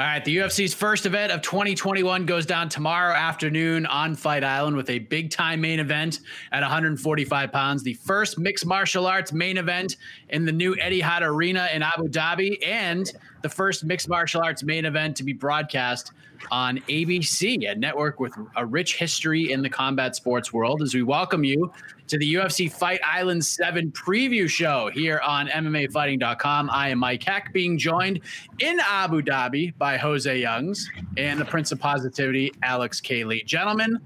[0.00, 4.74] All right, the UFC's first event of 2021 goes down tomorrow afternoon on Fight Island
[4.74, 6.20] with a big time main event
[6.52, 7.82] at 145 pounds.
[7.82, 9.96] The first mixed martial arts main event
[10.30, 13.12] in the new Eddie Etihad Arena in Abu Dhabi, and
[13.42, 16.12] the first mixed martial arts main event to be broadcast
[16.50, 20.80] on ABC, a network with a rich history in the combat sports world.
[20.80, 21.70] As we welcome you
[22.10, 26.68] to the UFC Fight Island 7 preview show here on MMAfighting.com.
[26.68, 28.18] I am Mike Heck, being joined
[28.58, 33.22] in Abu Dhabi by Jose Youngs and the Prince of Positivity, Alex K.
[33.22, 33.44] Lee.
[33.44, 33.96] Gentlemen,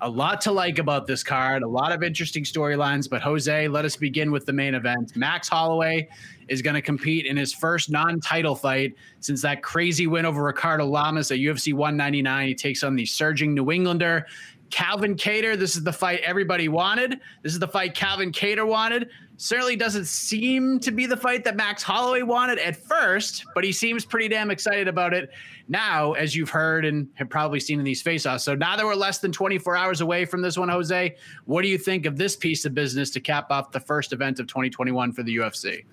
[0.00, 3.10] a lot to like about this card, a lot of interesting storylines.
[3.10, 5.14] But Jose, let us begin with the main event.
[5.14, 6.08] Max Holloway
[6.48, 10.86] is going to compete in his first non-title fight since that crazy win over Ricardo
[10.86, 12.48] Lamas at UFC 199.
[12.48, 14.26] He takes on the surging New Englander.
[14.70, 17.20] Calvin Kattar, this is the fight everybody wanted.
[17.42, 19.10] This is the fight Calvin Kattar wanted.
[19.36, 23.72] Certainly doesn't seem to be the fight that Max Holloway wanted at first, but he
[23.72, 25.30] seems pretty damn excited about it
[25.68, 28.44] now, as you've heard and have probably seen in these face-offs.
[28.44, 31.68] So now that we're less than 24 hours away from this one, Jose, what do
[31.68, 35.12] you think of this piece of business to cap off the first event of 2021
[35.12, 35.84] for the UFC?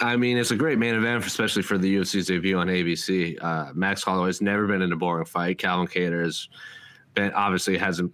[0.00, 3.42] I mean, it's a great main event, especially for the UFC's debut on ABC.
[3.42, 5.58] Uh, Max Holloway's never been in a boring fight.
[5.58, 6.48] Calvin Kattar has
[7.18, 8.12] been obviously hasn't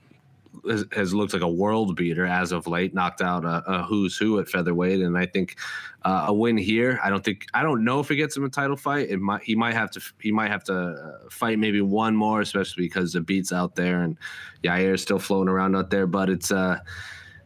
[0.93, 2.95] has, looked like a world beater as of late.
[2.95, 5.57] Knocked out a, a who's who at featherweight, and I think
[6.05, 6.99] uh, a win here.
[7.05, 9.11] I don't think I don't know if it gets him a title fight.
[9.11, 12.41] It might he might have to he might have to uh, fight maybe one more,
[12.41, 14.17] especially because the beats out there and
[14.63, 16.07] Yair is still floating around out there.
[16.07, 16.79] But it's uh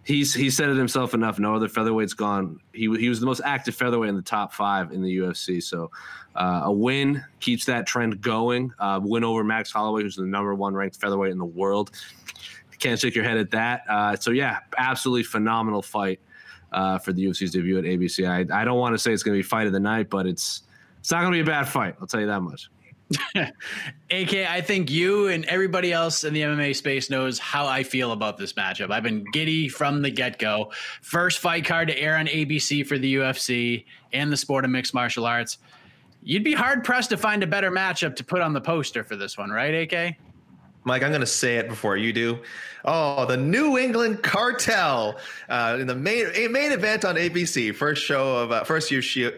[0.08, 1.38] he's he said it himself enough.
[1.38, 2.58] No other featherweight's gone.
[2.72, 5.62] He he was the most active featherweight in the top five in the UFC.
[5.62, 5.90] So
[6.34, 8.72] uh, a win keeps that trend going.
[8.78, 11.90] Uh, win over Max Holloway, who's the number one ranked featherweight in the world.
[12.78, 13.82] Can't shake your head at that.
[13.88, 16.20] Uh, so yeah, absolutely phenomenal fight
[16.72, 18.28] uh, for the UFC's debut at ABC.
[18.28, 20.26] I, I don't want to say it's going to be fight of the night, but
[20.26, 20.62] it's
[21.00, 21.96] it's not going to be a bad fight.
[22.00, 22.70] I'll tell you that much.
[23.34, 28.12] AK, I think you and everybody else in the MMA space knows how I feel
[28.12, 28.90] about this matchup.
[28.90, 30.72] I've been giddy from the get go.
[31.00, 34.92] First fight card to air on ABC for the UFC and the sport of mixed
[34.92, 35.58] martial arts.
[36.22, 39.16] You'd be hard pressed to find a better matchup to put on the poster for
[39.16, 40.16] this one, right, AK?
[40.84, 42.38] Mike, I'm going to say it before you do.
[42.84, 45.18] Oh, the New England Cartel
[45.48, 47.74] uh, in the main main event on ABC.
[47.74, 49.34] First show of uh, first UFC,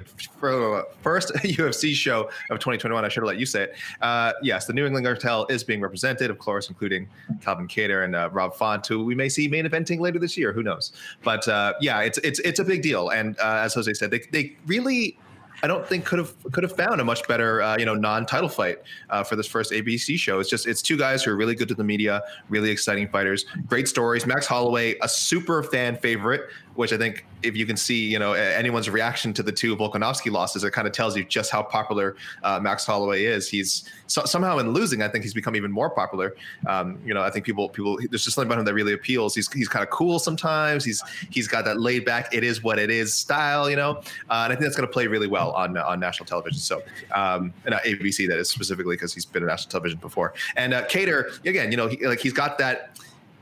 [1.03, 3.05] first UFC show of 2021.
[3.05, 3.77] I should have let you say it.
[4.01, 7.09] Uh, yes, the New England Cartel is being represented, of course, including
[7.41, 10.53] Calvin Kattar and uh, Rob Font, who we may see main eventing later this year.
[10.53, 10.93] Who knows?
[11.25, 13.09] But uh, yeah, it's it's it's a big deal.
[13.09, 15.19] And uh, as Jose said, they they really
[15.63, 18.49] I don't think could have could have found a much better uh, you know non-title
[18.49, 18.79] fight
[19.11, 20.41] uh, for this first ABC show.
[20.41, 23.45] It's just it's two guys who are really good to the media, really exciting fighters,
[23.67, 24.27] great stories.
[24.27, 28.33] Max Holloway, a super fan favorite which I think if you can see, you know,
[28.33, 32.17] anyone's reaction to the two Volkanovski losses, it kind of tells you just how popular
[32.43, 33.49] uh, Max Holloway is.
[33.49, 36.35] He's so, somehow in losing, I think he's become even more popular.
[36.67, 39.35] Um, you know, I think people, people, there's just something about him that really appeals.
[39.35, 40.85] He's he's kind of cool sometimes.
[40.85, 44.43] He's he's got that laid back, it is what it is style, you know, uh,
[44.45, 46.59] and I think that's going to play really well on on national television.
[46.61, 46.83] So,
[47.15, 50.35] um, and uh, ABC that is specifically because he's been on national television before.
[50.57, 52.99] And uh, Kattar, again, you know, he, like he's got that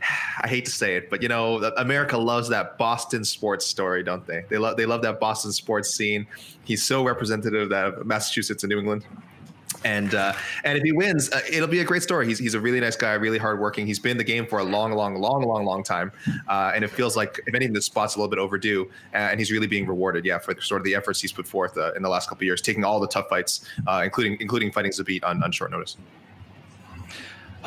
[0.40, 4.26] I hate to say it, but you know, America loves that Boston sports story, don't
[4.26, 4.44] they?
[4.48, 6.26] They love they love that Boston sports scene.
[6.64, 9.04] He's so representative of Massachusetts and New England.
[9.84, 10.32] and uh,
[10.64, 12.26] and if he wins, uh, it'll be a great story.
[12.26, 13.86] He's he's a really nice guy, really hardworking.
[13.86, 16.10] He's been in the game for a long, long, long, long, long time,
[16.48, 19.38] uh, and it feels like if anything, the spot's a little bit overdue, uh, and
[19.38, 22.02] he's really being rewarded, yeah, for sort of the efforts he's put forth uh, in
[22.02, 25.24] the last couple of years, taking all the tough fights, uh, including including fighting Zabit
[25.24, 25.96] on, on short notice.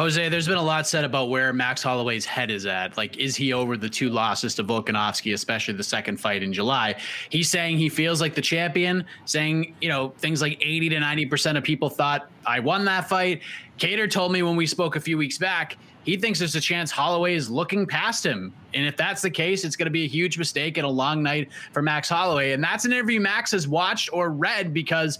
[0.01, 2.97] Jose, there's been a lot said about where Max Holloway's head is at.
[2.97, 6.95] Like, is he over the two losses to Volkanovski, especially the second fight in July?
[7.29, 11.55] He's saying he feels like the champion, saying, you know, things like 80 to 90%
[11.55, 13.41] of people thought I won that fight.
[13.77, 16.89] Kattar told me when we spoke a few weeks back, he thinks there's a chance
[16.89, 18.51] Holloway is looking past him.
[18.73, 21.21] And if that's the case, it's going to be a huge mistake and a long
[21.21, 22.53] night for Max Holloway.
[22.53, 25.19] And that's an interview Max has watched or read because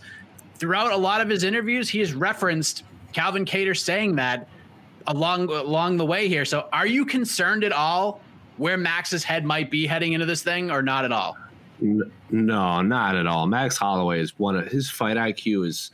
[0.56, 2.83] throughout a lot of his interviews, he has referenced
[3.13, 4.48] Calvin Kattar saying that
[5.07, 6.45] along along the way here.
[6.45, 8.21] So, are you concerned at all
[8.57, 11.38] where Max's head might be heading into this thing, or not at all?
[12.30, 13.48] No, not at all.
[13.48, 15.92] Max Holloway is one of his fight IQ is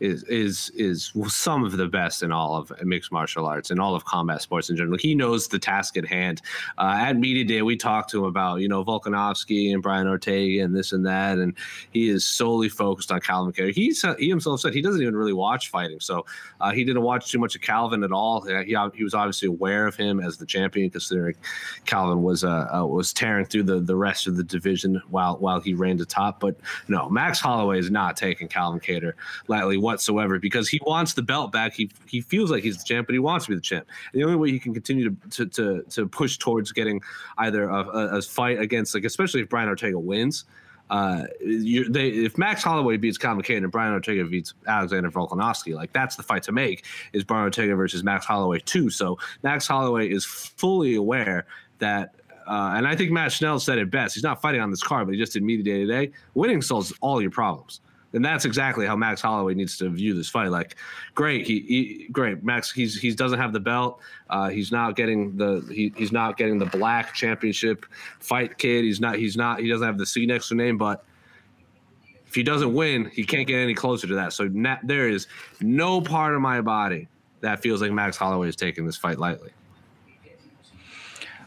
[0.00, 3.94] is is is some of the best in all of mixed martial arts and all
[3.94, 4.98] of combat sports in general.
[4.98, 6.40] He knows the task at hand.
[6.78, 10.64] Uh, at media day, we talked to him about you know Volkanovski and Brian Ortega
[10.64, 11.54] and this and that, and
[11.92, 13.72] he is solely focused on Calvin Kattar.
[13.72, 16.24] He he himself said he doesn't even really watch fighting, so
[16.60, 18.40] uh, he didn't watch too much of Calvin at all.
[18.40, 21.36] He, he was obviously aware of him as the champion, considering
[21.84, 25.60] Calvin was uh, uh, was tearing through the the rest of the division while while
[25.60, 26.40] he reigned atop.
[26.40, 26.56] But
[26.88, 29.12] no, Max Holloway is not taking Calvin Kattar
[29.48, 31.74] lightly whatsoever because he wants the belt back.
[31.74, 33.86] He he feels like he's the champ, but he wants to be the champ.
[34.12, 37.00] And the only way he can continue to to to, to push towards getting
[37.38, 40.44] either a, a, a, fight against like especially if Brian Ortega wins.
[40.88, 46.16] Uh, they, if Max Holloway beats Kattar and Brian Ortega beats Alexander Volkanovski, like that's
[46.16, 48.90] the fight to make is Brian Ortega versus Max Holloway too.
[48.90, 51.46] So Max Holloway is fully aware
[51.78, 52.16] that
[52.48, 54.14] uh, and I think Matt Schnell said it best.
[54.14, 56.10] He's not fighting on this card, but he just did media day today.
[56.34, 57.80] Winning solves all your problems.
[58.12, 60.50] And that's exactly how Max Holloway needs to view this fight.
[60.50, 60.76] Like,
[61.14, 62.72] great, he, he great Max.
[62.72, 64.00] He's he doesn't have the belt.
[64.28, 67.86] Uh, he's not getting the he, he's not getting the black championship
[68.18, 68.84] fight kid.
[68.84, 70.76] He's not he's not he doesn't have the C next to name.
[70.76, 71.04] But
[72.26, 74.32] if he doesn't win, he can't get any closer to that.
[74.32, 75.28] So na- there is
[75.60, 77.06] no part of my body
[77.40, 79.50] that feels like Max Holloway is taking this fight lightly.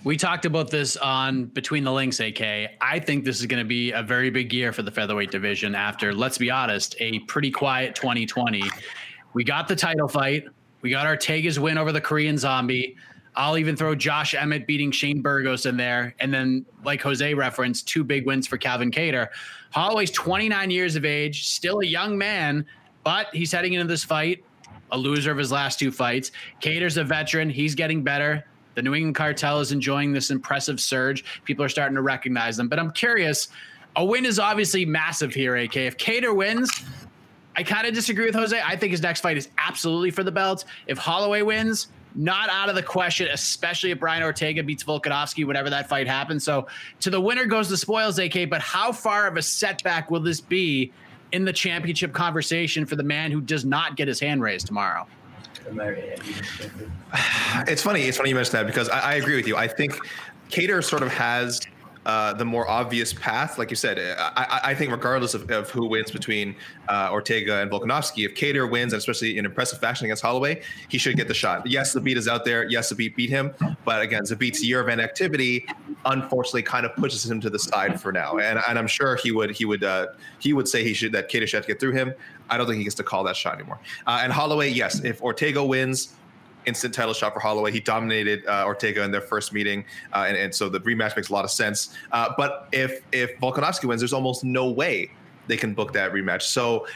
[0.04, 2.42] We talked about this on Between the Links, AK.
[2.82, 5.76] I think this is going to be a very big year for the featherweight division
[5.76, 8.64] after, let's be honest, a pretty quiet 2020.
[9.32, 10.44] We got the title fight.
[10.82, 12.98] We got Ortega's win over the Korean Zombie.
[13.38, 16.14] I'll even throw Josh Emmett beating Shane Burgos in there.
[16.20, 19.30] And then, like Jose referenced, two big wins for Calvin Kattar.
[19.72, 22.66] Holloway's 29 years of age, still a young man,
[23.06, 24.44] but he's heading into this fight,
[24.92, 26.32] a loser of his last two fights.
[26.62, 27.50] Kattar's a veteran.
[27.50, 28.46] He's getting better.
[28.75, 31.24] The New England cartel is enjoying this impressive surge.
[31.44, 32.68] People are starting to recognize them.
[32.68, 33.50] But I'm curious,
[33.96, 35.75] a win is obviously massive here, AK.
[35.78, 36.84] If Kattar wins,
[37.56, 38.60] I kind of disagree with Jose.
[38.60, 40.66] I think his next fight is absolutely for the belt.
[40.88, 45.70] If Holloway wins, not out of the question, especially if Brian Ortega beats Volkanovski, whenever
[45.70, 46.44] that fight happens.
[46.44, 46.68] So
[47.02, 48.50] to the winner goes the spoils, AK.
[48.50, 50.92] But how far of a setback will this be
[51.31, 55.08] in the championship conversation for the man who does not get his hand raised tomorrow?
[57.68, 58.04] It's funny.
[58.04, 59.56] It's funny you mentioned that because I, I agree with you.
[59.56, 59.95] I think
[60.50, 61.62] Kattar sort of has
[62.06, 63.58] uh, the more obvious path.
[63.58, 66.56] Like you said, I, I think regardless of, of, who wins between
[66.90, 70.98] uh, Ortega and Volkanovski, if Kattar wins, and especially in impressive fashion against Holloway, he
[70.98, 71.66] should get the shot.
[71.66, 72.70] Yes, Zabit is out there.
[72.70, 73.54] Yes, Zabit beat beat him.
[73.86, 75.66] But again, Zabit's year of inactivity
[76.06, 78.38] unfortunately kind of pushes him to the side for now.
[78.38, 80.08] And, and I'm sure he would he would uh,
[80.40, 82.14] he would say he should that Kattar should have to get through him.
[82.50, 83.80] I don't think he gets to call that shot anymore.
[84.06, 86.16] Uh, and Holloway, yes, if Ortega wins,
[86.65, 87.72] instant title shot for Holloway.
[87.72, 91.29] He dominated uh, Ortega in their first meeting, uh, and, and, so the rematch makes
[91.29, 91.96] a lot of sense.
[92.12, 95.10] Uh, but if if Volkanovski wins, there's almost no way
[95.48, 96.43] they can book that rematch.
[96.43, 96.88] So.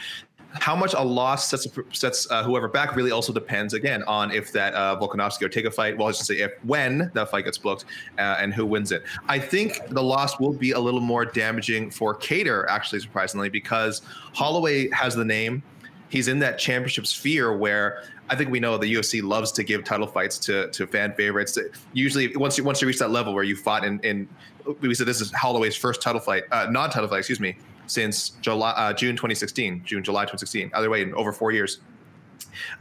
[0.52, 4.50] How much a loss sets sets uh, whoever back really also depends again on if
[4.52, 5.98] that uh, Volkanovski Ortega fight.
[5.98, 7.84] Well, I should say if when that fight gets booked
[8.16, 9.02] uh, and who wins it.
[9.28, 14.00] I think the loss will be a little more damaging for Kattar, actually, surprisingly, because
[14.32, 15.62] Holloway has the name
[16.08, 19.84] he's in that championship sphere where I think we know the UFC loves to give
[19.84, 21.58] title fights to to fan favorites.
[21.92, 24.28] Usually, once you once you reach that level where you fought in, in
[24.80, 28.70] we said this is Holloway's first title fight, uh, non-title fight, excuse me, since July
[28.72, 30.70] uh, June 2016, June July 2016.
[30.74, 31.80] Either way, in over four years.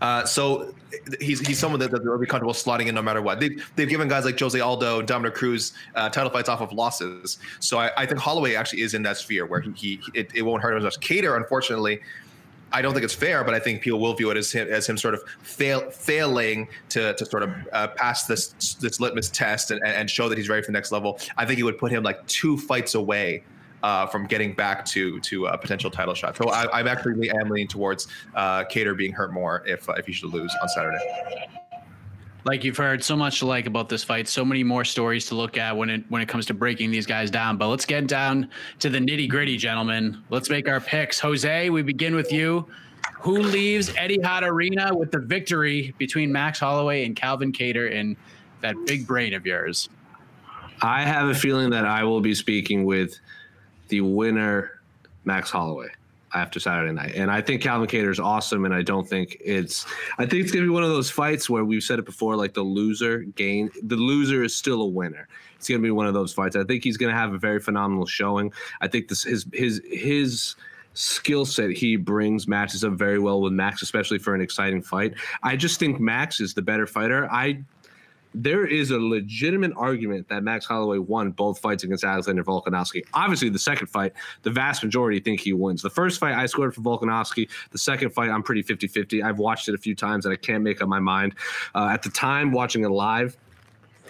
[0.02, 0.74] Uh, so
[1.20, 3.40] he's he's someone that, that they're really comfortable slotting in no matter what.
[3.40, 7.38] They, they've given guys like Jose Aldo, Dominick Cruz uh, title fights off of losses.
[7.60, 10.42] So I, I, think Holloway actually is in that sphere where he, he it, it
[10.42, 11.00] won't hurt him as much.
[11.00, 12.02] Kattar, unfortunately,
[12.72, 14.88] I don't think it's fair, but I think people will view it as him, as
[14.88, 19.72] him sort of fail, failing to, to sort of uh, pass this this litmus test
[19.72, 21.20] and, and show that he's ready for the next level.
[21.38, 23.44] I think it would put him like two fights away
[23.84, 26.36] uh, from getting back to to a potential title shot.
[26.38, 30.06] So I, am actually am leaning towards uh, Kattar being hurt more if uh, if
[30.06, 30.98] he should lose on Saturday.
[32.48, 35.36] Like you've heard so much to like about this fight, so many more stories to
[35.36, 37.58] look at when it when it comes to breaking these guys down.
[37.58, 38.50] But let's get down
[38.80, 40.24] to the nitty gritty, gentlemen.
[40.30, 41.20] Let's make our picks.
[41.20, 42.66] Jose, we begin with you.
[43.20, 48.16] Who leaves Etihad Arena with the victory between Max Holloway and Calvin Kattar in
[48.62, 49.90] that big brain of yours?
[50.82, 53.20] I have a feeling that I will be speaking with
[53.90, 54.80] the winner,
[55.26, 55.90] Max Holloway
[56.34, 57.14] after Saturday night.
[57.16, 58.66] And I think Calvin Kattar is awesome.
[58.66, 59.86] And I don't think it's,
[60.18, 62.36] I think it's going to be one of those fights where we've said it before,
[62.36, 65.28] like the loser gain, the loser is still a winner.
[65.56, 66.56] It's going to be one of those fights.
[66.56, 68.52] I think he's going to have a very phenomenal showing.
[68.82, 70.56] I think this, his, his, his,
[70.98, 75.14] skill set he brings matches up very well with Max, especially for an exciting fight.
[75.44, 77.32] I just think Max is the better fighter.
[77.32, 77.64] I
[78.34, 83.04] there is a legitimate argument that Max Holloway won both fights against Alexander Volkanovski.
[83.14, 85.82] Obviously, the second fight, the vast majority think he wins.
[85.82, 87.50] The first fight, I scored for Volkanovski.
[87.72, 89.24] The second fight, I'm pretty 50 50.
[89.24, 91.36] I've watched it a few times and I can't make up my mind.
[91.74, 93.38] Uh, at the time, watching it live,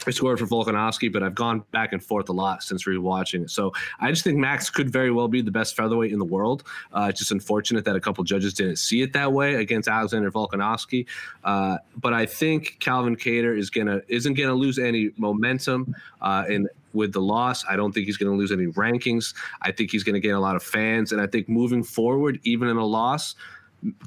[0.06, 3.52] I scored for Volkanovski, but I've gone back and forth a lot since rewatching it.
[3.52, 6.64] So I just think Max could very well be the best featherweight in the world.
[6.94, 10.32] Uh, it's just unfortunate that a couple judges didn't see it that way against Alexander
[10.32, 11.06] Volkanovski.
[11.44, 16.68] Uh, but I think Calvin Kattar is gonna isn't gonna lose any momentum uh, in
[16.94, 17.64] with the loss.
[17.70, 19.34] I don't think he's going to lose any rankings.
[19.62, 22.40] I think he's going to gain a lot of fans, and I think moving forward,
[22.44, 23.36] even in a loss,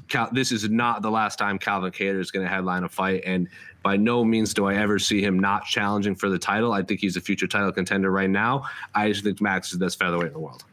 [0.07, 3.23] Cal- this is not the last time Calvin Kattar is going to headline a fight,
[3.25, 3.47] and
[3.83, 6.73] by no means do I ever see him not challenging for the title.
[6.73, 8.65] I think he's a future title contender right now.
[8.93, 10.63] I just think Max is the best featherweight in the world.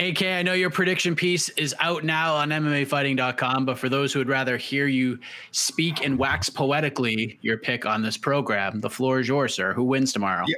[0.00, 4.20] AK, I know your prediction piece is out now on MMAfighting.com, but for those who
[4.20, 5.18] would rather hear you
[5.50, 9.72] speak and wax poetically your pick on this program, the floor is yours, sir.
[9.72, 10.44] Who wins tomorrow?
[10.46, 10.56] Yeah.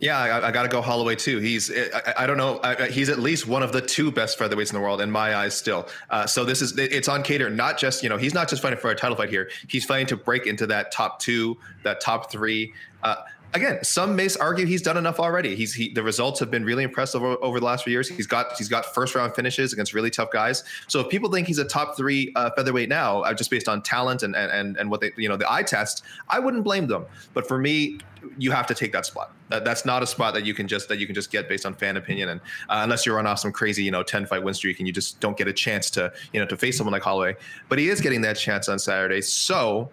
[0.00, 1.38] Yeah, I, I got to go Holloway too.
[1.38, 4.70] He's I, I don't know I, he's at least one of the two best featherweights
[4.70, 5.88] in the world in my eyes still.
[6.10, 7.52] Uh, so this is it's on Kattar.
[7.52, 9.50] Not just you know he's not just fighting for a title fight here.
[9.66, 12.72] He's fighting to break into that top two, that top three.
[13.02, 13.16] Uh,
[13.54, 15.54] again, some may argue he's done enough already.
[15.54, 18.08] He's he, the results have been really impressive over, over, the last few years.
[18.08, 20.64] He's got he's got first round finishes against really tough guys.
[20.86, 23.82] So if people think he's a top three uh, featherweight now, uh, just based on
[23.82, 27.06] talent and and and what they you know the eye test, I wouldn't blame them.
[27.34, 27.98] But for me,
[28.36, 29.32] you have to take that spot.
[29.48, 31.64] That, that's not a spot that you can just that you can just get based
[31.64, 34.42] on fan opinion, and uh, unless you're on off some crazy you know ten fight
[34.42, 36.92] win streak and you just don't get a chance to you know to face someone
[36.92, 37.36] like Holloway.
[37.68, 39.90] But he is getting that chance on Saturday, so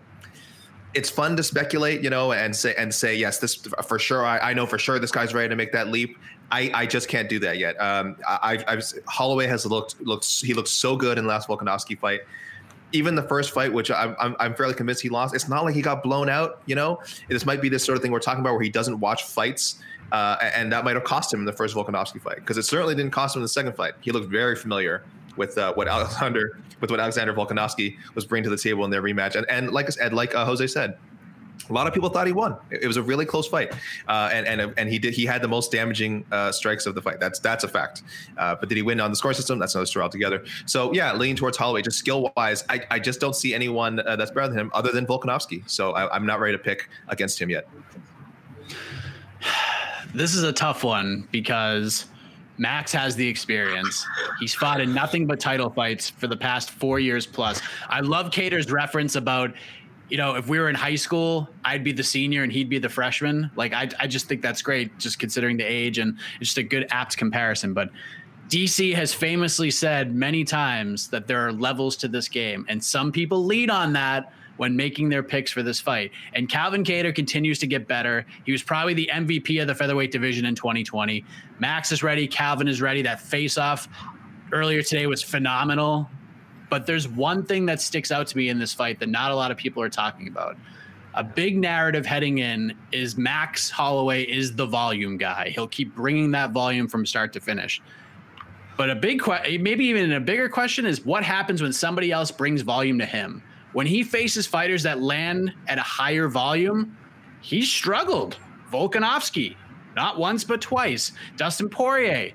[0.96, 4.25] it's fun to speculate, you know, and say and say yes, this for sure.
[4.25, 6.18] I, I know for sure this guy's ready to make that leap.
[6.52, 7.80] I, I just can't do that yet.
[7.82, 12.00] Um, I, I, Holloway has looked looked he looked so good in the last Volkanovski
[12.00, 12.22] fight.
[12.94, 15.75] Even the first fight, which I'm, I'm, I'm fairly convinced he lost, it's not like
[15.75, 16.62] he got blown out.
[16.66, 19.00] You know, this might be this sort of thing we're talking about where he doesn't
[19.00, 19.82] watch fights,
[20.14, 22.96] uh, and that might have cost him in the first Volkanovski fight because it certainly
[22.96, 23.96] didn't cost him in the second fight.
[24.00, 25.04] He looked very familiar
[25.38, 29.01] with uh, what Alexander with what Alexander Volkanovski was bringing to the table in their
[29.01, 29.36] rematch.
[29.36, 30.98] And and like and like uh, Jose said,
[31.70, 32.58] a lot of people thought he won.
[32.70, 33.74] It was a really close fight,
[34.08, 35.13] uh, and and and he did.
[35.13, 37.20] He had the most damaging uh, strikes of the fight.
[37.20, 38.04] That's that's a fact.
[38.38, 39.60] Uh, but did he win on the score system?
[39.60, 40.44] That's another story altogether.
[40.65, 41.82] So yeah, leaning towards Holloway.
[41.82, 44.92] Just skill wise, I, I just don't see anyone uh, that's better than him other
[44.92, 45.68] than Volkanovski.
[45.70, 47.68] So I, am not ready to pick against him yet.
[50.13, 52.06] This is a tough one because
[52.58, 54.06] Max has the experience.
[54.40, 57.62] He's fought in nothing but title fights for the past four years plus.
[57.90, 59.54] I love Kattar's reference about,
[60.10, 62.80] you know, if we were in high school, I'd be the senior and he'd be
[62.80, 63.52] the freshman.
[63.56, 66.64] Like, I, I just think that's great, just considering the age and it's just a
[66.64, 67.74] good apt comparison.
[67.74, 67.90] But
[68.48, 73.12] DC has famously said many times that there are levels to this game, and some
[73.12, 76.12] people lead on that when making their picks for this fight.
[76.34, 78.26] And Calvin Kattar continues to get better.
[78.46, 81.26] He was probably the MVP of the featherweight division in 2020.
[81.60, 82.28] Max is ready.
[82.28, 83.02] Calvin is ready.
[83.02, 83.88] That face off
[84.52, 86.10] earlier today was phenomenal.
[86.70, 89.36] But there's one thing that sticks out to me in this fight that not a
[89.36, 90.58] lot of people are talking about.
[91.14, 95.50] A big narrative heading in is Max Holloway is the volume guy.
[95.50, 97.82] He'll keep bringing that volume from start to finish.
[98.76, 102.32] But a big question, maybe even a bigger question, is what happens when somebody else
[102.32, 103.42] brings volume to him?
[103.75, 106.96] When he faces fighters that land at a higher volume,
[107.41, 108.38] he struggled.
[108.72, 109.58] Volkanovski,
[109.98, 111.12] not once but twice.
[111.36, 112.32] Dustin Poirier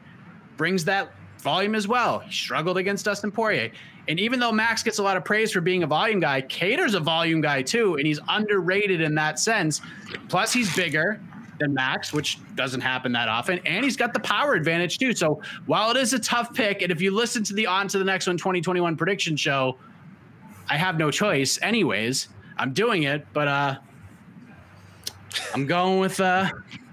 [0.58, 2.18] brings that volume as well.
[2.18, 3.72] He struggled against Dustin Poirier.
[4.06, 6.92] And even though Max gets a lot of praise for being a volume guy, Kattar's
[6.92, 9.80] a volume guy too, and he's underrated in that sense.
[10.28, 11.22] Plus, he's bigger
[11.58, 15.14] than Max, which doesn't happen that often, and he's got the power advantage too.
[15.14, 17.96] So while it is a tough pick, and if you listen to the On to
[17.96, 19.78] the Next One 2021 prediction show,
[20.70, 22.28] I have no choice, anyways.
[22.56, 23.78] I'm doing it, but uh,
[25.52, 26.48] I'm going with uh,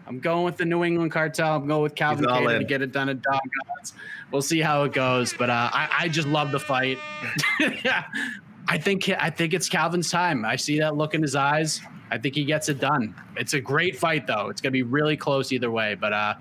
[0.07, 1.55] I'm going with the New England cartel.
[1.55, 2.59] I'm going with Calvin He's all Kattar in.
[2.61, 3.39] to get it done at Dog.
[4.31, 6.97] We'll see how it goes, but uh, I, I just love the fight.
[7.85, 8.05] yeah,
[8.67, 10.43] I think I think it's Calvin's time.
[10.43, 11.81] I see that look in his eyes.
[12.09, 13.13] I think he gets it done.
[13.35, 14.49] It's a great fight, though.
[14.49, 15.95] It's gonna be really close either way.
[15.95, 16.33] But uh,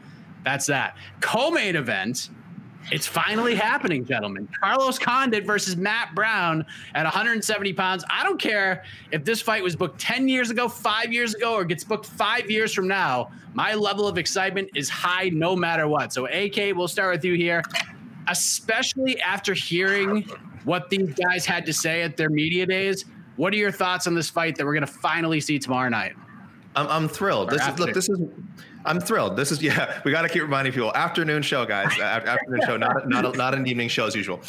[0.44, 0.96] that's that.
[1.20, 2.30] Co-main event.
[2.92, 4.48] It's finally happening, gentlemen.
[4.60, 6.64] Carlos Condit versus Matt Brown
[6.94, 8.04] at 170 pounds.
[8.08, 11.64] I don't care if this fight was booked 10 years ago, five years ago, or
[11.64, 13.30] gets booked five years from now.
[13.54, 16.12] My level of excitement is high no matter what.
[16.12, 17.62] So, AK, we'll start with you here,
[18.28, 20.22] especially after hearing
[20.62, 23.04] what these guys had to say at their media days.
[23.34, 26.14] What are your thoughts on this fight that we're going to finally see tomorrow night?
[26.76, 27.52] I'm, I'm thrilled.
[27.52, 27.94] Or This is look.
[27.94, 28.20] This is.
[28.84, 29.36] I'm thrilled.
[29.36, 30.00] This is yeah.
[30.04, 30.94] We got to keep reminding people.
[30.94, 31.98] Afternoon show, guys.
[32.00, 34.40] Afternoon show, not not not an evening show as usual.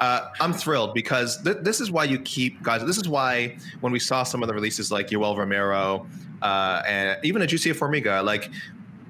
[0.00, 2.84] Uh, I'm thrilled because th- this is why you keep guys.
[2.84, 6.06] This is why when we saw some of the releases like Yoel Romero
[6.42, 8.50] uh, and even a Jussier Formiga, like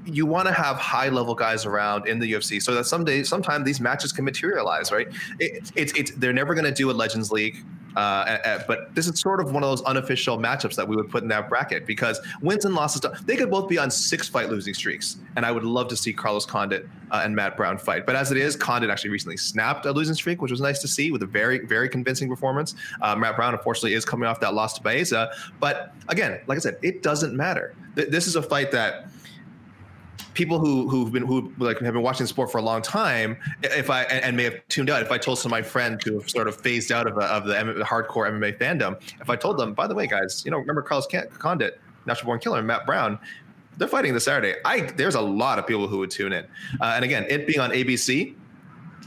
[0.06, 3.64] you want to have high level guys around in the UFC so that someday, sometime
[3.64, 5.08] these matches can materialize, right?
[5.38, 7.64] It, it's it's they're never going to do a Legends League.
[7.96, 11.10] Uh, uh, but this is sort of one of those unofficial matchups that we would
[11.10, 14.48] put in that bracket because wins and losses, they could both be on six fight
[14.50, 15.16] losing streaks.
[15.36, 18.06] And I would love to see Carlos Condit uh, and Matt Brown fight.
[18.06, 20.88] But as it is, Condit actually recently snapped a losing streak, which was nice to
[20.88, 22.74] see with a very, very convincing performance.
[23.00, 25.30] Uh, Matt Brown, unfortunately, is coming off that loss to Baeza.
[25.60, 27.74] But again, like I said, it doesn't matter.
[27.96, 29.08] Th- this is a fight that
[30.34, 33.36] people who who've been who like have been watching the sport for a long time,
[33.62, 36.04] if I and, and may have tuned out, if I told some of my friends
[36.04, 39.36] who have sort of phased out of, of the M- hardcore MMA fandom, if I
[39.36, 41.06] told them, by the way, guys, you know, remember Carlos
[41.38, 43.18] Condit, Natural Born Killer, and Matt Brown,
[43.78, 44.58] they're fighting this Saturday.
[44.64, 46.44] I there's a lot of people who would tune in,
[46.80, 48.34] uh, and again, it being on ABC.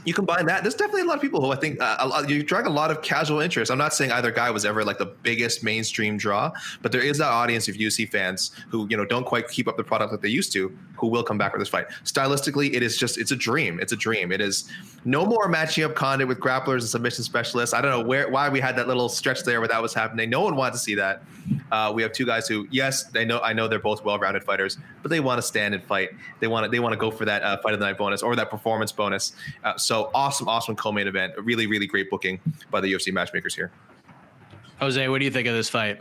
[0.04, 0.62] You combine that.
[0.62, 3.02] There's definitely a lot of people who I think uh, you drag a lot of
[3.02, 3.70] casual interest.
[3.70, 6.50] I'm not saying either guy was ever like the biggest mainstream draw,
[6.82, 9.76] but there is that audience of UFC fans who you know don't quite keep up
[9.76, 11.88] the product like they used to, who will come back for this fight.
[12.04, 13.80] Stylistically, it is just it's a dream.
[13.80, 14.32] It's a dream.
[14.32, 14.70] It is
[15.04, 17.74] no more matching up Condit with grapplers and submission specialists.
[17.74, 20.30] I don't know where why we had that little stretch there where that was happening.
[20.30, 21.22] No one wanted to see that.
[21.70, 24.78] Uh, we have two guys who, yes, they know I know they're both well-rounded fighters,
[25.02, 26.10] but they want to stand and fight.
[26.40, 28.22] They want to they want to go for that uh, fight of the night bonus
[28.22, 29.32] or that performance bonus.
[29.64, 31.32] Uh, so awesome, awesome co-main event.
[31.38, 32.38] A really, really great booking
[32.70, 33.72] by the UFC matchmakers here.
[34.80, 35.98] Jose, what do you think of this fight?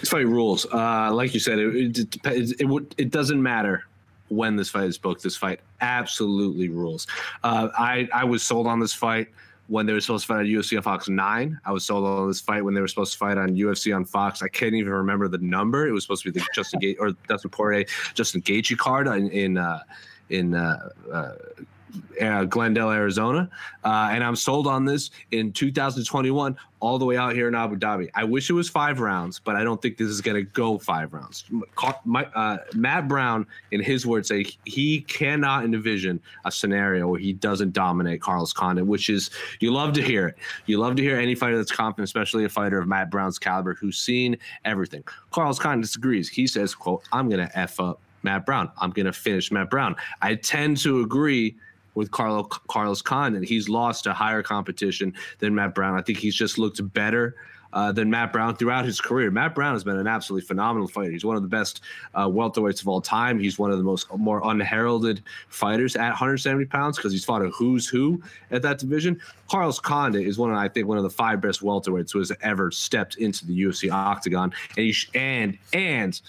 [0.00, 0.66] This fight rules.
[0.70, 3.86] Uh, like you said, it it, depends- it would it doesn't matter
[4.28, 5.22] when this fight is booked.
[5.22, 7.06] This fight absolutely rules.
[7.42, 9.28] Uh, I I was sold on this fight
[9.68, 11.58] when they were supposed to fight on UFC on Fox Nine.
[11.64, 14.04] I was sold on this fight when they were supposed to fight on UFC on
[14.04, 14.42] Fox.
[14.42, 15.88] I can't even remember the number.
[15.88, 19.30] It was supposed to be the Justin Gaethje or Dustin Poirier Justin Gaethje card in
[19.30, 19.80] in uh,
[20.28, 20.54] in.
[20.54, 21.32] Uh, uh,
[22.20, 23.50] uh, Glendale, Arizona,
[23.84, 27.76] uh, and I'm sold on this in 2021, all the way out here in Abu
[27.76, 28.10] Dhabi.
[28.14, 30.78] I wish it was five rounds, but I don't think this is going to go
[30.78, 31.44] five rounds.
[32.04, 37.32] My, uh, Matt Brown, in his words, say he cannot envision a scenario where he
[37.32, 39.30] doesn't dominate Carlos Condit, which is
[39.60, 40.36] you love to hear it.
[40.66, 43.74] You love to hear any fighter that's confident, especially a fighter of Matt Brown's caliber
[43.74, 45.04] who's seen everything.
[45.30, 46.28] Carlos Condit disagrees.
[46.28, 48.70] He says, "quote I'm going to f up." Matt Brown.
[48.78, 49.94] I'm going to finish Matt Brown.
[50.22, 51.56] I tend to agree
[51.94, 53.44] with Carlo, Carlos Condit.
[53.44, 55.98] He's lost to higher competition than Matt Brown.
[55.98, 57.36] I think he's just looked better
[57.74, 59.30] uh, than Matt Brown throughout his career.
[59.30, 61.10] Matt Brown has been an absolutely phenomenal fighter.
[61.10, 61.80] He's one of the best
[62.14, 63.38] uh, welterweights of all time.
[63.38, 67.50] He's one of the most more unheralded fighters at 170 pounds because he's fought a
[67.50, 69.20] who's who at that division.
[69.50, 72.32] Carlos Condit is one of I think one of the five best welterweights who has
[72.42, 76.20] ever stepped into the UFC octagon, and sh- and and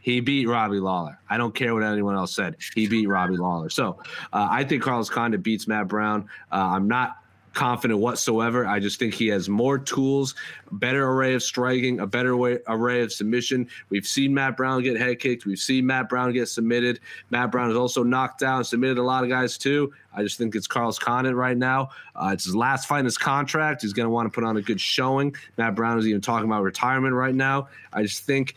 [0.00, 1.18] he beat Robbie Lawler.
[1.28, 2.56] I don't care what anyone else said.
[2.74, 3.68] He beat Robbie Lawler.
[3.70, 3.98] So
[4.32, 6.28] uh, I think Carlos Condit beats Matt Brown.
[6.50, 7.16] Uh, I'm not
[7.58, 8.64] confident whatsoever.
[8.64, 10.36] I just think he has more tools,
[10.70, 13.68] better array of striking, a better way, array of submission.
[13.88, 15.44] We've seen Matt Brown get head kicked.
[15.44, 17.00] We've seen Matt Brown get submitted.
[17.30, 19.92] Matt Brown is also knocked down, submitted a lot of guys too.
[20.14, 21.90] I just think it's Carlos Condit right now.
[22.14, 23.82] Uh, it's his last fight in his contract.
[23.82, 25.34] He's going to want to put on a good showing.
[25.56, 27.68] Matt Brown is even talking about retirement right now.
[27.92, 28.54] I just think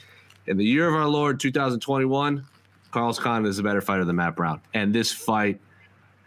[0.47, 2.45] in the year of our Lord 2021,
[2.91, 5.60] Carlos Condit is a better fighter than Matt Brown, and this fight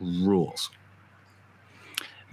[0.01, 0.71] rules.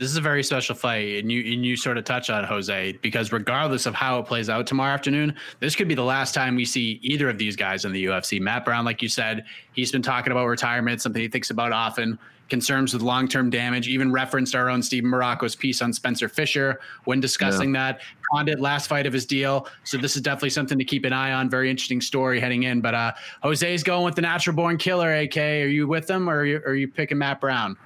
[0.02, 2.94] This is a very special fight, and you and you sort of touch on Jose,
[3.04, 6.56] because regardless of how it plays out tomorrow afternoon, this could be the last time
[6.56, 8.42] we see either of these guys in the UFC.
[8.42, 12.18] Matt Brown, like you said, he's been talking about retirement, something he thinks about often.
[12.50, 17.20] Concerns with long-term damage, even referenced our own Steven Marrocco's piece on Spencer Fisher when
[17.20, 18.02] discussing that.
[18.34, 21.34] Condit last fight of his deal, so this is definitely something to keep an eye
[21.34, 21.48] on.
[21.48, 22.82] Very interesting story heading in.
[22.82, 23.12] But uh,
[23.44, 25.14] Jose's going with the natural born killer.
[25.14, 27.78] AK, are you with him, or are you, are you picking Matt Brown?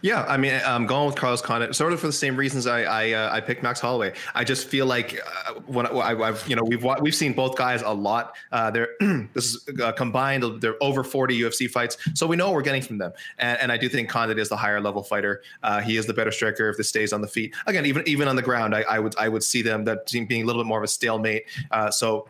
[0.00, 2.82] Yeah, I mean, I'm going with Carlos Condit, sort of for the same reasons I
[2.82, 4.14] I, uh, I picked Max Holloway.
[4.34, 7.82] I just feel like uh, when I, have you know we've we've seen both guys
[7.82, 8.34] a lot.
[8.50, 8.88] Uh, they're
[9.34, 10.60] this is uh, combined.
[10.60, 13.12] They're over 40 UFC fights, so we know what we're getting from them.
[13.38, 15.42] And, and I do think Condit is the higher level fighter.
[15.62, 17.54] Uh, he is the better striker if this stays on the feet.
[17.66, 20.42] Again, even even on the ground, I, I would I would see them that being
[20.42, 21.44] a little bit more of a stalemate.
[21.70, 22.26] Uh, so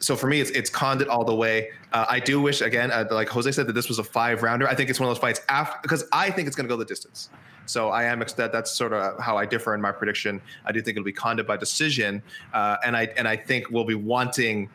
[0.00, 1.70] so for me, it's it's Condit all the way.
[1.92, 4.66] Uh, I do wish again, uh, like Jose said, that this was a five rounder.
[4.66, 6.78] I think it's one of those fights after because I think it's going to go
[6.78, 7.28] the distance.
[7.66, 10.40] So I am that that's sort of how I differ in my prediction.
[10.64, 12.22] I do think it'll be Condit by decision,
[12.54, 14.70] uh, and I and I think we'll be wanting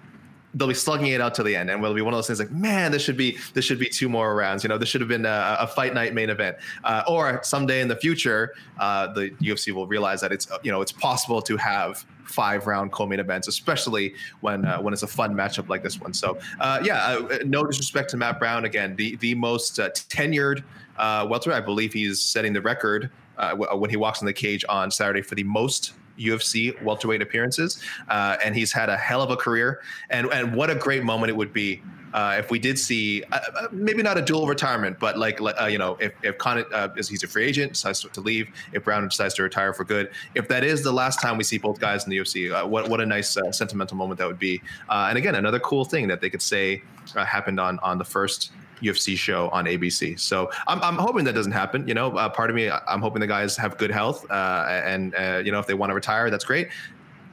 [0.55, 2.39] they'll be slugging it out to the end, and it'll be one of those things
[2.39, 4.63] like, man, this should be this should be two more rounds.
[4.63, 7.81] You know, this should have been a, a fight night main event, uh, or someday
[7.81, 11.57] in the future, uh, the UFC will realize that it's you know it's possible to
[11.57, 15.99] have five round co-main events, especially when uh, when it's a fun matchup like this
[15.99, 16.13] one.
[16.13, 18.65] So uh, yeah, uh, no disrespect to Matt Brown.
[18.65, 20.63] Again, the the most uh, tenured
[20.97, 21.57] uh, welterweight.
[21.57, 25.21] I believe he's setting the record uh, when he walks in the cage on Saturday
[25.21, 29.81] for the most UFC welterweight appearances, uh, and he's had a hell of a career.
[30.09, 31.81] And and what a great moment it would be
[32.13, 35.65] uh, if we did see uh, uh maybe not a dual retirement, but like uh,
[35.65, 38.83] you know if if Condit uh, is he's a free agent decides to leave, if
[38.85, 41.79] Brown decides to retire for good, if that is the last time we see both
[41.79, 44.61] guys in the UFC, what what a nice sentimental moment that would be.
[44.89, 46.81] and again, another cool thing that they could say
[47.13, 50.19] happened on on the first UFC show on ABC.
[50.19, 51.87] So I'm, I'm hoping that doesn't happen.
[51.87, 55.15] You know, uh, part of me, I'm hoping the guys have good health, uh, and
[55.15, 56.69] uh, you know, if they want to retire, that's great.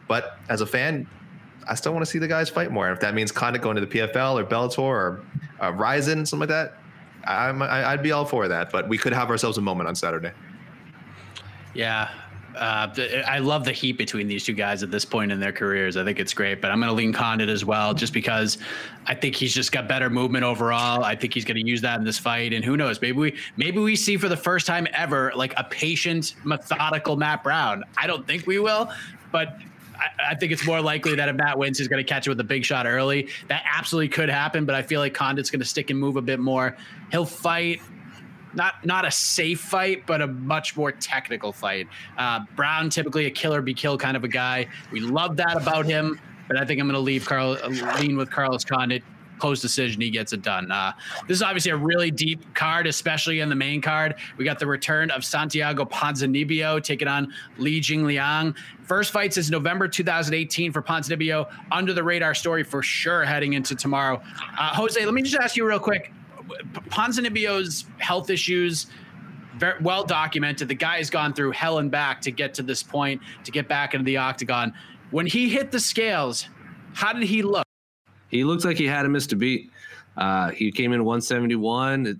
[0.09, 1.07] But as a fan,
[1.69, 2.87] I still want to see the guys fight more.
[2.89, 5.25] And if that means kind of going to the PFL or Bellator or
[5.61, 6.79] uh, Rizin, something like that,
[7.25, 8.71] I'm, I'd be all for that.
[8.71, 10.33] But we could have ourselves a moment on Saturday.
[11.75, 12.11] Yeah,
[12.57, 12.89] uh,
[13.27, 15.97] I love the heat between these two guys at this point in their careers.
[15.97, 18.59] I think it's great, but I'm going to lean Condit as well, just because
[19.07, 21.05] I think he's just got better movement overall.
[21.05, 23.01] I think he's going to use that in this fight, and who knows?
[23.01, 27.43] Maybe we maybe we see for the first time ever like a patient, methodical Matt
[27.43, 27.85] Brown.
[27.97, 28.91] I don't think we will,
[29.31, 29.59] but
[30.21, 32.41] I, think it's more likely that if Matt wins, he's going to catch it with
[32.41, 33.29] a big shot early.
[33.49, 36.23] That absolutely could happen, but I feel like Condit's going to stick and move a
[36.23, 36.77] bit more.
[37.11, 37.81] He'll fight
[38.55, 41.89] not not a safe fight, but a much more technical fight.
[42.19, 44.67] Uh, Brown typically a killer be kill kind of a guy.
[44.91, 47.57] We love that about him, but I think I'm going to leave Carl
[47.99, 49.03] lean with Carlos Condit.
[49.39, 50.71] Close decision, he gets it done.
[50.71, 50.93] Uh,
[51.27, 54.15] this is obviously a really deep card, especially in the main card.
[54.37, 58.55] We got the return of Santiago Ponzinibbio taking on Li Jingliang.
[58.85, 61.51] First fight since November 2018 for Ponzinibbio.
[61.73, 64.23] Under the radar story for sure heading into tomorrow.
[64.57, 66.13] Uh, Jose, let me just ask you real quick
[66.91, 68.87] Ponzinibbio's health issues
[69.57, 70.69] very well documented.
[70.69, 73.69] The guy has gone through hell and back to get to this point, to get
[73.69, 74.73] back into the octagon.
[75.11, 76.49] When he hit the scales,
[76.95, 77.67] how did he look?
[78.29, 79.71] He looked like he had a missed a beat.
[80.17, 82.19] Uh, he came in 171.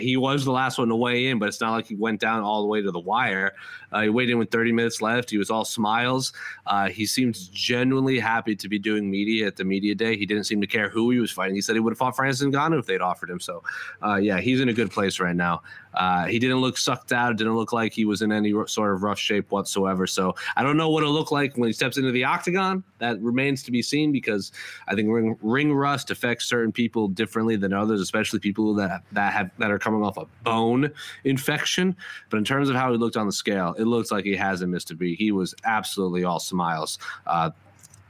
[0.00, 2.42] He was the last one to weigh in, but it's not like he went down
[2.42, 3.54] all the way to the wire.
[3.92, 5.30] Uh, he weighed in with 30 minutes left.
[5.30, 6.32] He was all smiles.
[6.66, 10.16] Uh, he seemed genuinely happy to be doing media at the media day.
[10.16, 11.54] He didn't seem to care who he was fighting.
[11.54, 13.40] He said he would have fought Francis Ngannou if they'd offered him.
[13.40, 13.62] So,
[14.04, 15.62] uh, yeah, he's in a good place right now.
[15.94, 17.36] Uh, he didn't look sucked out.
[17.36, 20.06] Didn't look like he was in any sort of rough shape whatsoever.
[20.06, 22.84] So I don't know what it'll look like when he steps into the octagon.
[22.98, 24.52] That remains to be seen because
[24.86, 29.32] I think ring, ring rust affects certain people differently than others, especially people that that
[29.32, 30.90] have that are coming off a bone
[31.24, 31.96] infection.
[32.30, 34.70] But in terms of how he looked on the scale, it looks like he hasn't
[34.70, 35.18] missed a beat.
[35.18, 36.98] He was absolutely all smiles.
[37.26, 37.50] Uh,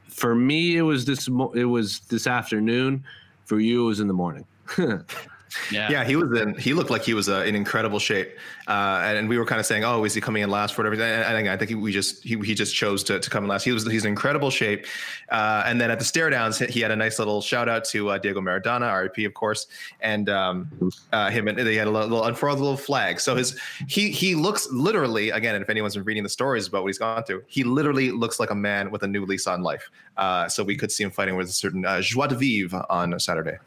[0.09, 1.29] for me, it was this.
[1.55, 3.05] It was this afternoon.
[3.45, 4.45] For you, it was in the morning.
[5.71, 5.91] Yeah.
[5.91, 6.55] yeah, he was in.
[6.57, 9.61] He looked like he was uh, in incredible shape, uh, and, and, we were kind
[9.61, 11.69] of saying, "Oh, is he coming in last for whatever?" And I think I think
[11.71, 13.65] he, we just he, he just chose to, to come in last.
[13.65, 14.87] He was he's in incredible shape,
[15.31, 18.11] uh, and then at the stare downs, he had a nice little shout out to
[18.11, 19.67] uh, Diego Maradona, RIP, of course,
[20.01, 23.21] and um, uh, him and they had a little, little unfurled little flag.
[23.21, 23.59] So his
[23.89, 26.99] he he looks literally again, and if anyone's been reading the stories about what he's
[26.99, 29.91] gone through, he literally looks like a man with a new lease on life.
[30.17, 33.59] Uh, so we could see him fighting with a certain joie de vivre on Saturday.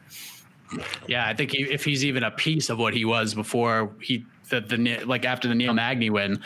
[1.07, 4.25] Yeah, I think he, if he's even a piece of what he was before he
[4.49, 6.41] the, the like after the Neil Magny win,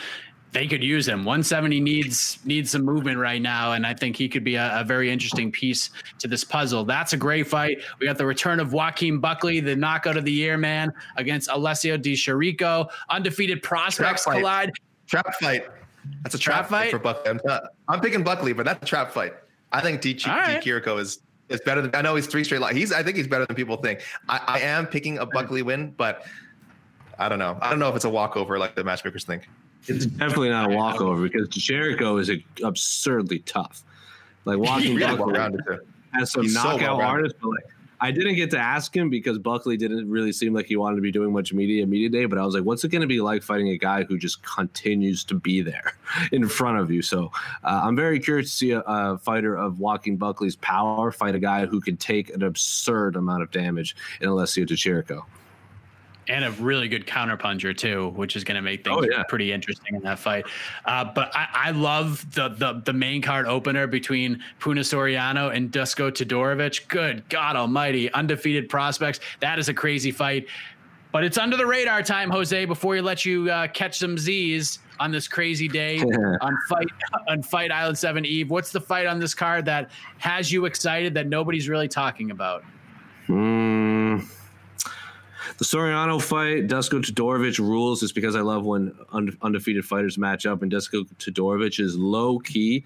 [0.56, 1.26] they could use him.
[1.26, 4.84] 170 needs needs some movement right now, and I think he could be a, a,
[4.86, 6.86] very interesting piece to this puzzle.
[6.86, 7.80] That's a great fight.
[8.00, 11.98] We got the return of Joaquin Buckley, the knockout of the year man, against Alessio
[11.98, 12.90] Di Chirico.
[13.10, 14.72] Undefeated prospects trap collide.
[15.08, 15.68] Trap fight.
[16.24, 17.32] That's a trap, trap fight for Buckley.
[17.32, 17.60] I'm, uh,
[17.90, 19.34] I'm, picking Buckley, but that's a trap fight.
[19.74, 20.62] I think Di, Ch- right.
[20.62, 22.62] Di Chirico is it's better than I know he's three straight.
[22.62, 24.01] Like he's I think he's better than people think.
[24.29, 26.25] I, I am picking a Buckley win, but
[27.19, 27.58] I don't know.
[27.62, 29.47] I don't know if it's a walkover like the matchmakers think.
[29.88, 32.31] It's definitely not a walkover because Jericho is
[32.63, 33.84] absurdly tough.
[34.45, 35.39] Like walking really Buckley
[36.13, 37.65] has some he's knockout so artists, but like
[38.01, 41.01] I didn't get to ask him because Buckley didn't really seem like he wanted to
[41.01, 42.25] be doing much media media day.
[42.25, 44.43] But I was like, what's it going to be like fighting a guy who just
[44.43, 45.95] continues to be there
[46.31, 47.01] in front of you?
[47.01, 47.31] So
[47.63, 51.39] uh, I'm very curious to see a, a, fighter of Joaquin Buckley's power fight a
[51.39, 55.23] guy who can take an absurd amount of damage in Alessio Di Chirico
[56.28, 59.24] and a really good counterpuncher too, which is going to make things oh, yeah.
[59.24, 60.46] pretty interesting in that fight.
[60.86, 65.72] Uh, but I, I, love the, the the main card opener between Puna Soriano and
[65.72, 66.88] Dusko Todorovic.
[66.88, 69.20] Good God Almighty, undefeated prospects.
[69.40, 70.48] That is a crazy fight.
[71.12, 72.66] But it's under the radar time, Jose.
[72.66, 76.00] Before we let you uh, catch some Z's on this crazy day
[76.42, 76.88] on fight
[77.30, 78.50] on Fight Island Seven Eve.
[78.50, 82.64] What's the fight on this card that has you excited that nobody's really talking about?
[83.28, 83.75] Hmm
[85.58, 88.97] the Soriano fight, Dusko Todorovic rules just because I love when
[89.41, 92.86] undefeated fighters match up, and Dusko Todorovic is low key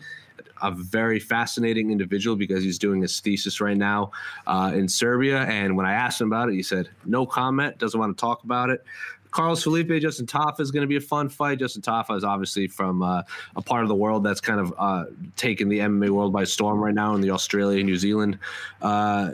[0.61, 4.11] a very fascinating individual because he's doing his thesis right now
[4.47, 5.43] uh, in Serbia.
[5.43, 8.43] And when I asked him about it, he said no comment, doesn't want to talk
[8.43, 8.83] about it.
[9.31, 11.59] Carlos Felipe, Justin Tafa is going to be a fun fight.
[11.59, 13.21] Justin Tafa is obviously from uh,
[13.55, 16.79] a part of the world that's kind of uh, taken the MMA world by storm
[16.79, 18.39] right now in the Australia, New Zealand
[18.81, 19.31] uh,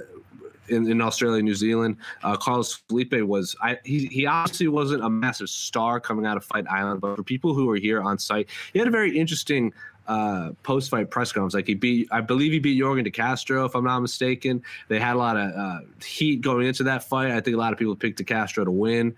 [0.69, 1.97] in, in Australia, New Zealand.
[2.23, 6.45] Uh, Carlos Felipe was I, he he obviously wasn't a massive star coming out of
[6.45, 9.73] Fight Island, but for people who were here on site, he had a very interesting
[10.08, 11.54] uh, post fight press conference.
[11.54, 14.62] Like he beat, I believe he beat Yorgan De Castro, if I'm not mistaken.
[14.88, 17.32] They had a lot of uh, heat going into that fight.
[17.32, 19.15] I think a lot of people picked De Castro to win.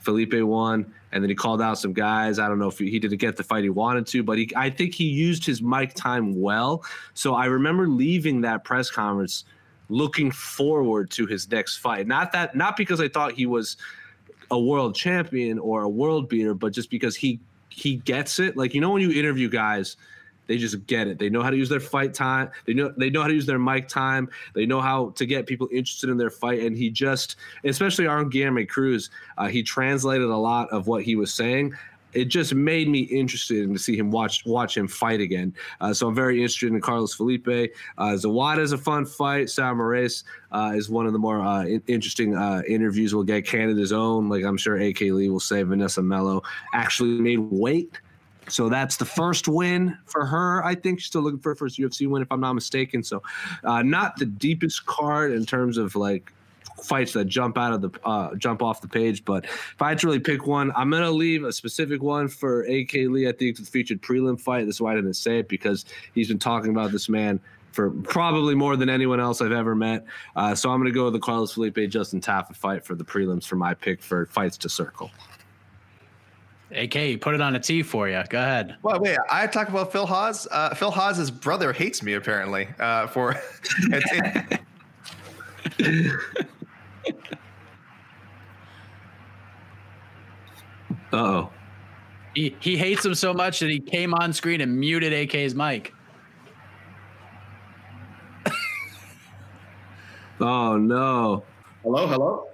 [0.00, 2.38] Felipe won, and then he called out some guys.
[2.38, 4.48] I don't know if he, he didn't get the fight he wanted to, but he,
[4.54, 6.84] I think he used his mic time well.
[7.14, 9.44] So I remember leaving that press conference
[9.88, 12.06] looking forward to his next fight.
[12.06, 13.76] Not that not because I thought he was
[14.50, 18.56] a world champion or a world beater, but just because he he gets it.
[18.56, 19.96] Like you know when you interview guys,
[20.46, 21.18] they just get it.
[21.18, 22.50] They know how to use their fight time.
[22.66, 24.28] They know they know how to use their mic time.
[24.54, 26.60] They know how to get people interested in their fight.
[26.60, 31.16] And he just, especially on Guilherme Cruz, uh, he translated a lot of what he
[31.16, 31.74] was saying
[32.12, 35.54] it just made me interested in to see him watch watch him fight again.
[35.80, 37.46] Uh, so I'm very interested in Carlos Felipe.
[37.98, 39.50] Uh, Zawada is a fun fight.
[39.50, 43.14] Sal Moraes uh, is one of the more uh, in- interesting uh, interviews.
[43.14, 45.62] We'll get Canada's own, like I'm sure AK Lee will say.
[45.62, 46.42] Vanessa Melo
[46.72, 47.98] actually made weight.
[48.48, 50.64] So that's the first win for her.
[50.64, 53.02] I think she's still looking for her first UFC win, if I'm not mistaken.
[53.02, 53.22] So,
[53.64, 56.32] uh, not the deepest card in terms of like
[56.82, 59.24] fights that jump out of the uh, jump off the page.
[59.24, 62.62] But if I had to really pick one, I'm gonna leave a specific one for
[62.62, 63.28] AK Lee.
[63.28, 64.64] I think it's the featured prelim fight.
[64.64, 65.84] That's why I didn't say it because
[66.14, 67.40] he's been talking about this man
[67.72, 70.06] for probably more than anyone else I've ever met.
[70.34, 73.44] Uh, so I'm gonna go with the Carlos Felipe Justin Tafa fight for the prelims
[73.44, 75.10] for my pick for fights to circle.
[76.72, 78.22] AK, put it on a T for you.
[78.28, 78.76] Go ahead.
[78.82, 80.48] Well, wait, I talk about Phil Hawes.
[80.50, 83.36] Uh, Phil Hawes's brother hates me apparently uh, for.
[83.88, 84.60] It's,
[85.78, 86.46] it,
[91.12, 91.50] oh.
[92.34, 95.92] He, he hates him so much that he came on screen and muted AK's mic.
[100.40, 101.44] oh no.
[101.82, 102.44] Hello, hello.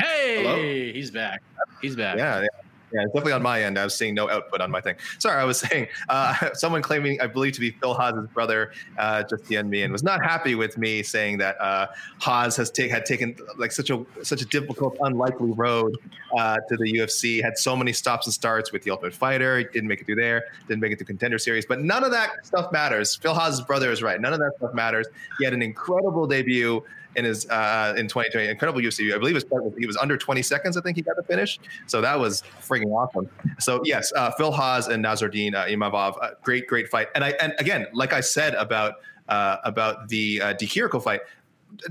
[0.00, 0.56] Hey, hello?
[0.92, 1.42] he's back.
[1.80, 2.18] He's back.
[2.18, 2.48] Yeah, yeah.
[2.92, 3.78] Yeah, definitely on my end.
[3.78, 4.96] I was seeing no output on my thing.
[5.18, 9.22] Sorry, I was saying uh, someone claiming I believe to be Phil Hawes's brother uh,
[9.24, 11.88] just DM'd me and was not happy with me saying that uh,
[12.20, 15.96] Hawes has had taken like such a such a difficult, unlikely road
[16.36, 17.42] uh, to the UFC.
[17.42, 19.62] Had so many stops and starts with the Ultimate Fighter.
[19.62, 20.44] Didn't make it through there.
[20.66, 21.66] Didn't make it to Contender Series.
[21.66, 23.16] But none of that stuff matters.
[23.16, 24.20] Phil Hawes's brother is right.
[24.20, 25.06] None of that stuff matters.
[25.38, 26.82] He had an incredible debut
[27.18, 28.48] in his uh, in 2020.
[28.48, 29.14] Incredible UFC.
[29.14, 29.44] I believe was,
[29.76, 30.76] he was under 20 seconds.
[30.76, 31.58] I think he got the finish.
[31.86, 33.28] So that was freaking awesome.
[33.58, 37.08] So yes, uh, Phil Hawes and Nassourdine uh, Imavov, uh, great great fight.
[37.14, 38.94] And I and again, like I said about
[39.28, 41.20] uh, about the uh, fight.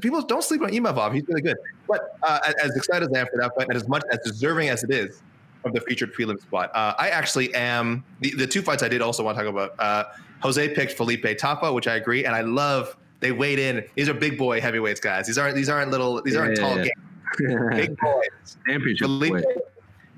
[0.02, 1.14] People don't sleep on Imavov.
[1.14, 1.58] He's really good.
[1.88, 4.70] But uh, as excited as I am for that fight, and as much as deserving
[4.70, 5.22] as it is
[5.66, 8.04] of the featured prelim spot, uh, I actually am.
[8.22, 10.10] The, the two fights I did also want to talk about.
[10.42, 13.86] Jose picked Felipe Tafa, which I agree, and I love they weighed in.
[13.96, 15.28] These are big boy heavyweights, guys.
[15.28, 16.22] These aren't these aren't little.
[16.22, 16.86] These aren't yeah, tall.
[16.86, 17.70] Yeah.
[17.76, 18.58] big boys.
[18.68, 19.06] Championship.
[19.06, 19.46] Felipe,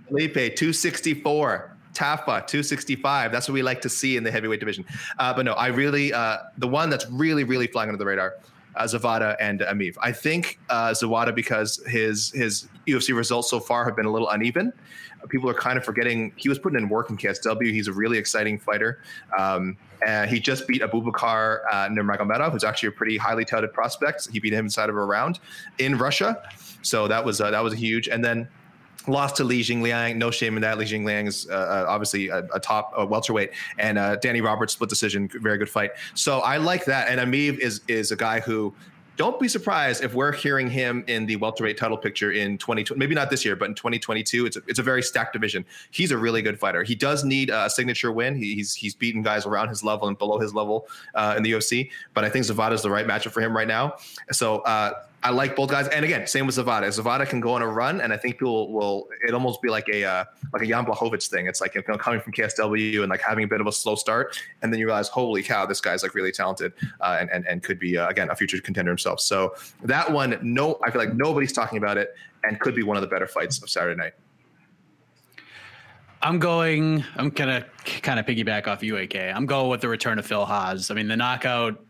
[0.07, 1.75] Felipe, two sixty four.
[1.91, 3.31] Tafa, 265.
[3.31, 4.85] That's what we like to see in the heavyweight division.
[5.17, 8.35] Uh, but no, I really, uh, the one that's really, really flying under the radar,
[8.79, 9.95] uh, Zawada and Emeev.
[10.01, 14.29] I think uh, Zawada because his his UFC results so far have been a little
[14.29, 14.73] uneven.
[15.27, 17.71] People are kind of forgetting he was putting in work in KSW.
[17.71, 19.03] He's a really exciting fighter.
[19.37, 24.29] Um, uh, he just beat Abubakar uh, Nurmagomedov, who's actually a pretty highly touted prospect.
[24.31, 25.39] He beat him inside of a round
[25.77, 26.41] in Russia,
[26.81, 28.07] so that was uh, that was huge.
[28.07, 28.47] And then
[29.07, 30.17] lost to Li Jingliang.
[30.17, 30.77] No shame in that.
[30.77, 34.73] Li Jingliang is uh, uh, obviously a, a top uh, welterweight, and uh, Danny Roberts
[34.73, 35.91] split decision, very good fight.
[36.13, 37.09] So I like that.
[37.09, 38.73] And Emeev is is a guy who
[39.19, 42.97] don't be surprised if we're hearing him in the welterweight title picture in 2020.
[42.97, 44.45] Maybe not this year, but in 2022.
[44.45, 45.65] It's a, it's a very stacked division.
[45.91, 46.83] He's a really good fighter.
[46.83, 48.33] He does need a signature win.
[48.33, 51.51] He, he's he's beaten guys around his level and below his level uh, in the
[51.51, 51.89] UFC.
[52.13, 53.95] But I think Zawada is the right matchup for him right now.
[54.31, 55.87] So uh, I like both guys.
[55.89, 56.87] And again, same with Zawada.
[56.87, 59.09] Zawada can go on a run, and I think people will.
[59.21, 61.47] It almost be like a uh, like a Jan Blachowicz thing.
[61.47, 63.95] It's like you know, coming from KSW and like having a bit of a slow
[63.95, 67.45] start, and then you realize, holy cow, this guy's like really talented, uh, and, and
[67.47, 69.19] and could be uh, again a future contender himself.
[69.19, 72.95] So that one, no, I feel like nobody's talking about it, and could be one
[72.95, 74.13] of the better fights of Saturday night.
[76.21, 77.03] I'm going.
[77.15, 77.65] I'm gonna
[78.01, 79.33] kind of piggyback off UAK.
[79.33, 80.91] I'm going with the return of Phil Hawes.
[80.91, 81.83] I mean, the knockout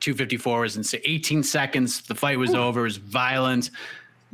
[0.00, 2.02] 254 was in 18 seconds.
[2.02, 2.58] The fight was Ooh.
[2.58, 2.80] over.
[2.80, 3.70] It was violent.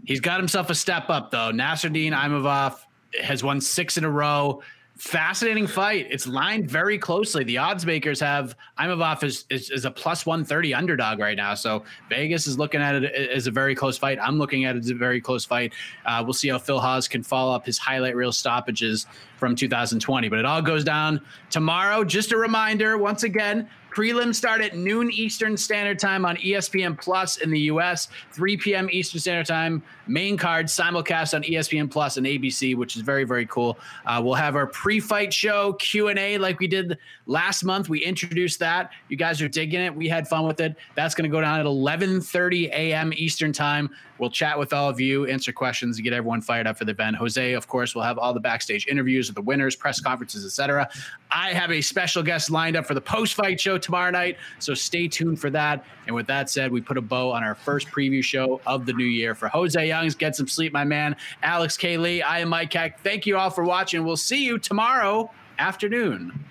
[0.04, 1.50] He's got himself a step up though.
[1.52, 2.76] Nassourdine Imavov
[3.20, 4.62] has won six in a row.
[4.98, 6.06] Fascinating fight.
[6.10, 7.42] It's lined very closely.
[7.44, 11.54] The odds makers have Imavov is, is, is a plus 130 underdog right now.
[11.54, 14.18] So Vegas is looking at it as a very close fight.
[14.20, 15.72] I'm looking at it as a very close fight.
[16.04, 19.06] Uh, we'll see how Phil Hawes can follow up his highlight reel stoppages
[19.38, 20.28] from 2020.
[20.28, 22.04] But it all goes down tomorrow.
[22.04, 27.36] Just a reminder once again, Prelims start at noon Eastern Standard Time on ESPN Plus
[27.36, 28.88] in the US, 3 p.m.
[28.90, 29.82] Eastern Standard Time.
[30.06, 33.78] Main card simulcast on ESPN Plus and ABC, which is very very cool.
[34.06, 37.88] Uh, we'll have our pre-fight show Q and A like we did last month.
[37.88, 38.92] We introduced that.
[39.08, 39.94] You guys are digging it.
[39.94, 40.74] We had fun with it.
[40.94, 43.12] That's going to go down at 11:30 a.m.
[43.14, 43.90] Eastern Time.
[44.18, 46.92] We'll chat with all of you, answer questions, and get everyone fired up for the
[46.92, 47.16] event.
[47.16, 50.88] Jose, of course, will have all the backstage interviews with the winners, press conferences, etc.
[51.32, 55.08] I have a special guest lined up for the post-fight show tomorrow night, so stay
[55.08, 55.84] tuned for that.
[56.06, 58.92] And with that said, we put a bow on our first preview show of the
[58.92, 59.34] new year.
[59.34, 61.16] For Jose Youngs, get some sleep, my man.
[61.42, 61.96] Alex K.
[61.96, 63.00] Lee, I am Mike Heck.
[63.00, 64.04] Thank you all for watching.
[64.04, 66.44] We'll see you tomorrow afternoon.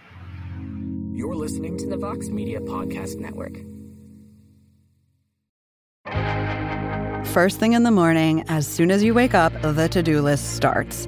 [1.13, 3.57] You're listening to the Vox Media Podcast Network.
[7.27, 10.55] First thing in the morning, as soon as you wake up, the to do list
[10.55, 11.07] starts.